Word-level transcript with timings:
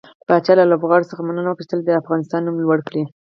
پاچا 0.27 0.53
له 0.59 0.65
لوبغاړو 0.71 1.09
څخه 1.11 1.21
مننه 1.27 1.47
وکړه 1.49 1.63
چې 1.65 1.69
تل 1.71 1.79
يې 1.81 1.85
د 1.87 1.99
افغانستان 2.01 2.41
نوم 2.45 2.55
لوړ 2.63 2.79
کړى. 2.87 3.03